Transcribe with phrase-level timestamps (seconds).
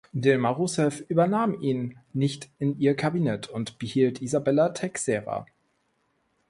[0.13, 5.45] Dilma Rousseff übernahm ihn nicht in ihr Kabinett und behielt Izabella Teixeira.